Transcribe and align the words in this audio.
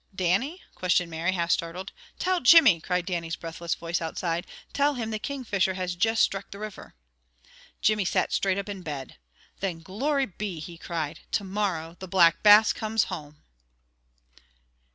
"Dannie?" 0.15 0.63
questioned 0.73 1.11
Mary, 1.11 1.33
half 1.33 1.51
startled. 1.51 1.91
"Tell 2.17 2.41
Jimmy!" 2.41 2.81
cried 2.81 3.05
Dannie's 3.05 3.35
breathless 3.35 3.75
voice 3.75 4.01
outside. 4.01 4.47
"Tell 4.73 4.95
him 4.95 5.11
the 5.11 5.19
Kingfisher 5.19 5.75
has 5.75 5.95
juist 5.95 6.23
struck 6.23 6.49
the 6.49 6.57
river!" 6.57 6.95
Jimmy 7.81 8.03
sat 8.03 8.33
straight 8.33 8.57
up 8.57 8.67
in 8.67 8.81
bed. 8.81 9.17
"Then 9.59 9.81
glory 9.81 10.25
be!" 10.25 10.59
he 10.59 10.79
cried. 10.79 11.19
"To 11.33 11.43
morrow 11.43 11.97
the 11.99 12.07
Black 12.07 12.41
Bass 12.41 12.73
comes 12.73 13.13
home!" 13.13 13.43